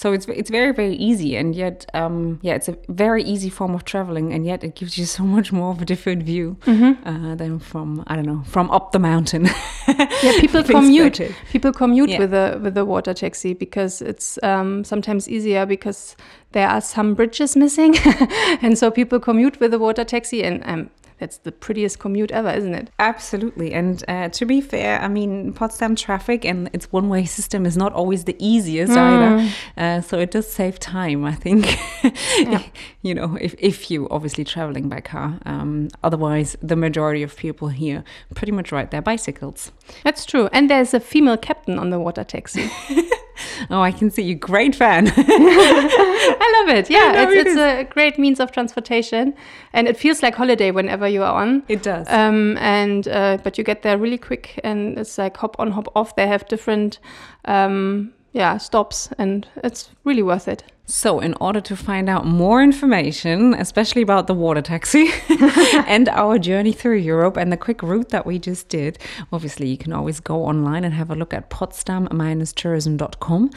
So 0.00 0.14
it's 0.14 0.26
it's 0.28 0.48
very 0.50 0.72
very 0.72 0.94
easy, 0.94 1.36
and 1.36 1.54
yet 1.54 1.84
um, 1.92 2.38
yeah, 2.40 2.54
it's 2.54 2.68
a 2.68 2.76
very 2.88 3.22
easy 3.22 3.50
form 3.50 3.74
of 3.74 3.84
traveling, 3.84 4.32
and 4.32 4.46
yet 4.46 4.64
it 4.64 4.74
gives 4.74 4.96
you 4.96 5.04
so 5.04 5.24
much 5.24 5.52
more 5.52 5.72
of 5.72 5.82
a 5.82 5.84
different 5.84 6.22
view 6.22 6.56
uh, 6.66 7.34
than 7.34 7.58
from 7.58 8.02
I 8.06 8.16
don't 8.16 8.24
know 8.26 8.42
from 8.46 8.70
up 8.70 8.92
the 8.92 8.98
mountain. 8.98 9.44
yeah 10.22 10.40
people 10.40 10.62
commute 10.76 11.20
people 11.52 11.72
commute 11.72 12.08
Yeah. 12.10 12.18
with 12.20 12.30
the 12.30 12.58
with 12.62 12.74
the 12.74 12.84
water 12.84 13.12
taxi 13.14 13.52
because 13.54 14.00
it's 14.00 14.38
um, 14.42 14.84
sometimes 14.84 15.28
easier 15.28 15.66
because 15.66 16.16
there 16.52 16.68
are 16.68 16.80
some 16.80 17.14
bridges 17.14 17.54
missing 17.56 17.94
and 18.62 18.78
so 18.78 18.90
people 18.90 19.20
commute 19.20 19.60
with 19.60 19.70
the 19.70 19.78
water 19.78 20.04
taxi 20.04 20.42
and 20.42 20.62
um, 20.64 20.88
that's 21.20 21.38
the 21.38 21.52
prettiest 21.52 21.98
commute 21.98 22.32
ever 22.32 22.50
isn't 22.50 22.74
it 22.74 22.90
Absolutely, 22.98 23.72
and 23.72 24.02
uh, 24.08 24.28
to 24.30 24.46
be 24.46 24.60
fair, 24.60 25.00
I 25.00 25.08
mean 25.08 25.52
Potsdam 25.52 25.94
traffic 25.96 26.44
and 26.44 26.70
its 26.72 26.90
one-way 26.92 27.24
system 27.38 27.66
is 27.66 27.76
not 27.76 27.92
always 27.92 28.24
the 28.24 28.36
easiest 28.38 28.92
either. 28.92 29.50
Uh, 29.76 30.00
so 30.00 30.18
it 30.18 30.30
does 30.30 30.50
save 30.50 30.78
time, 30.78 31.24
I 31.24 31.34
think. 31.34 31.66
you 33.02 33.14
know, 33.14 33.36
if 33.40 33.54
if 33.58 33.90
you 33.90 34.08
obviously 34.10 34.44
traveling 34.44 34.88
by 34.88 35.00
car. 35.00 35.38
Um, 35.46 35.88
otherwise, 36.02 36.56
the 36.62 36.76
majority 36.76 37.22
of 37.22 37.36
people 37.36 37.68
here 37.68 38.04
pretty 38.34 38.52
much 38.52 38.72
ride 38.72 38.90
their 38.90 39.02
bicycles. 39.02 39.72
that's 40.04 40.24
true 40.24 40.48
and 40.52 40.70
there's 40.70 40.94
a 40.94 41.00
female 41.00 41.36
captain 41.36 41.78
on 41.78 41.90
the 41.90 41.98
water 41.98 42.24
taxi 42.24 42.70
Oh, 43.70 43.80
I 43.80 43.92
can 43.92 44.10
see 44.10 44.22
you, 44.22 44.34
great 44.34 44.74
fan. 44.74 45.06
i 45.16 46.64
love 46.66 46.76
it. 46.76 46.90
Yeah 46.90 47.12
know 47.12 47.30
it's, 47.30 47.32
it 47.32 47.46
it's 47.46 47.58
a 47.58 47.84
great 47.84 48.18
means 48.18 48.40
of 48.40 48.52
transportation. 48.52 49.34
And 49.72 49.88
it 49.88 49.96
feels 49.96 50.22
like 50.22 50.34
holiday 50.34 50.70
whenever 50.70 51.06
you 51.08 51.22
are 51.22 51.42
on. 51.42 51.62
It 51.68 51.82
does. 51.82 52.06
um, 52.08 52.56
and 52.58 53.06
uh, 53.08 53.38
but 53.42 53.58
you 53.58 53.64
get 53.64 53.82
there 53.82 53.98
really 53.98 54.18
quick 54.18 54.60
and 54.64 54.98
it's 54.98 55.18
like 55.18 55.36
hop 55.36 55.56
on 55.58 55.70
hop 55.72 55.88
off. 55.94 56.16
They 56.16 56.26
have 56.26 56.46
different 56.48 56.98
um, 57.44 58.12
yeah 58.32 58.56
stops 58.56 59.10
and 59.18 59.46
it's 59.62 59.90
really 60.04 60.22
worth 60.22 60.48
it 60.48 60.64
So, 60.90 61.20
in 61.20 61.34
order 61.34 61.60
to 61.60 61.76
find 61.76 62.08
out 62.08 62.26
more 62.26 62.60
information, 62.60 63.54
especially 63.54 64.02
about 64.02 64.26
the 64.26 64.34
water 64.34 64.60
taxi 64.60 65.08
and 65.86 66.08
our 66.08 66.36
journey 66.36 66.72
through 66.72 66.96
Europe 66.96 67.36
and 67.36 67.52
the 67.52 67.56
quick 67.56 67.80
route 67.80 68.08
that 68.08 68.26
we 68.26 68.40
just 68.40 68.68
did, 68.68 68.98
obviously 69.32 69.68
you 69.68 69.78
can 69.78 69.92
always 69.92 70.18
go 70.18 70.44
online 70.44 70.82
and 70.82 70.92
have 70.94 71.08
a 71.08 71.14
look 71.14 71.32
at 71.32 71.48
potsdam-tourism.com, 71.48 73.50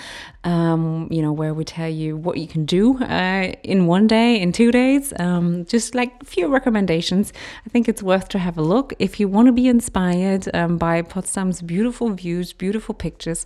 um, 0.43 1.07
you 1.09 1.23
know, 1.23 1.33
where 1.33 1.55
we 1.55 1.65
tell 1.65 1.89
you 1.89 2.15
what 2.15 2.37
you 2.37 2.47
can 2.47 2.65
do 2.65 2.99
uh, 2.99 3.51
in 3.63 3.87
one 3.87 4.05
day, 4.05 4.39
in 4.39 4.51
two 4.51 4.71
days, 4.71 5.11
um, 5.19 5.65
just 5.65 5.95
like 5.95 6.13
a 6.21 6.25
few 6.25 6.47
recommendations. 6.47 7.33
I 7.65 7.69
think 7.69 7.89
it's 7.89 8.03
worth 8.03 8.29
to 8.29 8.37
have 8.37 8.59
a 8.59 8.61
look. 8.61 8.93
If 8.99 9.19
you 9.19 9.27
want 9.27 9.47
to 9.47 9.53
be 9.53 9.67
inspired 9.67 10.47
um, 10.53 10.77
by 10.77 11.01
Potsdam's 11.01 11.63
beautiful 11.63 12.11
views, 12.11 12.53
beautiful 12.53 12.93
pictures, 12.93 13.43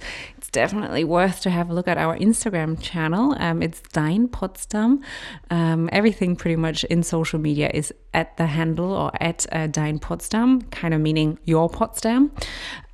it's 0.47 0.53
definitely 0.53 1.03
worth 1.03 1.41
to 1.41 1.49
have 1.49 1.69
a 1.69 1.73
look 1.73 1.89
at 1.89 1.97
our 1.97 2.17
Instagram 2.17 2.81
channel. 2.81 3.35
Um, 3.37 3.61
it's 3.61 3.81
Dein 3.81 4.31
Potsdam. 4.31 5.03
Um, 5.49 5.89
everything 5.91 6.37
pretty 6.37 6.55
much 6.55 6.85
in 6.85 7.03
social 7.03 7.37
media 7.37 7.69
is 7.73 7.93
at 8.13 8.37
the 8.37 8.45
handle 8.45 8.93
or 8.93 9.11
at 9.21 9.45
uh, 9.51 9.67
Dein 9.67 9.99
Potsdam, 9.99 10.61
kind 10.71 10.93
of 10.93 11.01
meaning 11.01 11.37
your 11.43 11.69
Potsdam. 11.69 12.31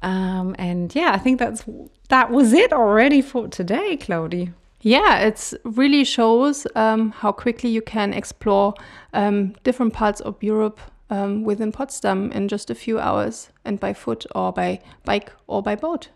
Um, 0.02 0.56
and 0.58 0.96
yeah, 0.96 1.12
I 1.14 1.20
think 1.20 1.38
that's 1.38 1.64
that 2.10 2.32
was 2.32 2.54
it 2.54 2.74
already 2.74 3.22
for 3.22 3.48
today, 3.48 3.98
Claudie. 3.98 4.50
Yeah, 4.82 5.20
it 5.20 5.54
really 5.64 6.04
shows 6.06 6.66
um, 6.76 7.12
how 7.12 7.32
quickly 7.32 7.70
you 7.70 7.84
can 7.84 8.14
explore 8.14 8.74
um, 9.14 9.54
different 9.64 9.94
parts 9.94 10.22
of 10.22 10.42
Europe 10.42 10.80
um, 11.12 11.44
within 11.44 11.72
Potsdam 11.72 12.32
in 12.32 12.48
just 12.48 12.72
a 12.72 12.76
few 12.76 12.98
hours 12.98 13.50
and 13.64 13.80
by 13.80 13.94
foot 13.94 14.26
or 14.34 14.52
by 14.52 14.80
bike 15.06 15.32
or 15.46 15.62
by 15.62 15.76
boat. 15.76 16.10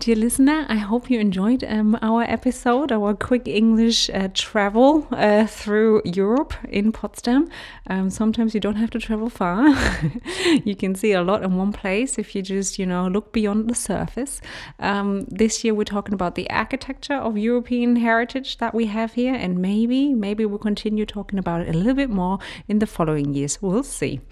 Dear 0.00 0.16
listener, 0.16 0.64
I 0.70 0.76
hope 0.76 1.10
you 1.10 1.20
enjoyed 1.20 1.62
um, 1.62 1.98
our 2.00 2.22
episode, 2.22 2.90
our 2.90 3.12
quick 3.12 3.46
English 3.46 4.08
uh, 4.08 4.28
travel 4.32 5.06
uh, 5.12 5.44
through 5.44 6.00
Europe 6.06 6.54
in 6.70 6.90
Potsdam. 6.90 7.50
Um, 7.86 8.08
sometimes 8.08 8.54
you 8.54 8.60
don't 8.60 8.76
have 8.76 8.88
to 8.92 8.98
travel 8.98 9.28
far. 9.28 9.76
you 10.64 10.74
can 10.74 10.94
see 10.94 11.12
a 11.12 11.20
lot 11.20 11.42
in 11.42 11.58
one 11.58 11.74
place 11.74 12.18
if 12.18 12.34
you 12.34 12.40
just, 12.40 12.78
you 12.78 12.86
know, 12.86 13.08
look 13.08 13.30
beyond 13.30 13.68
the 13.68 13.74
surface. 13.74 14.40
Um, 14.78 15.26
this 15.28 15.64
year 15.64 15.74
we're 15.74 15.84
talking 15.84 16.14
about 16.14 16.34
the 16.34 16.48
architecture 16.48 17.16
of 17.16 17.36
European 17.36 17.96
heritage 17.96 18.56
that 18.56 18.74
we 18.74 18.86
have 18.86 19.12
here, 19.12 19.34
and 19.34 19.58
maybe, 19.58 20.14
maybe 20.14 20.46
we'll 20.46 20.58
continue 20.58 21.04
talking 21.04 21.38
about 21.38 21.60
it 21.60 21.68
a 21.68 21.76
little 21.76 21.92
bit 21.92 22.08
more 22.08 22.38
in 22.68 22.78
the 22.78 22.86
following 22.86 23.34
years. 23.34 23.60
We'll 23.60 23.82
see. 23.82 24.22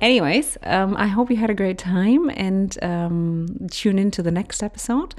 Anyways, 0.00 0.56
um, 0.62 0.96
I 0.96 1.06
hope 1.06 1.30
you 1.30 1.36
had 1.36 1.50
a 1.50 1.54
great 1.54 1.78
time 1.78 2.30
and 2.30 2.76
um, 2.82 3.68
tune 3.70 3.98
in 3.98 4.10
to 4.12 4.22
the 4.22 4.30
next 4.30 4.62
episode. 4.62 5.14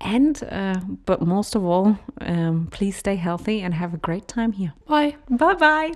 And, 0.00 0.42
uh, 0.50 0.80
but 1.06 1.22
most 1.22 1.54
of 1.54 1.64
all, 1.64 1.98
um, 2.20 2.68
please 2.70 2.96
stay 2.96 3.16
healthy 3.16 3.60
and 3.60 3.74
have 3.74 3.94
a 3.94 3.98
great 3.98 4.28
time 4.28 4.52
here. 4.52 4.72
Bye. 4.86 5.16
Bye 5.28 5.54
bye. 5.54 5.92